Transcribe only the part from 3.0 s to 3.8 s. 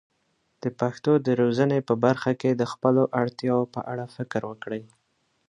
اړتیاوو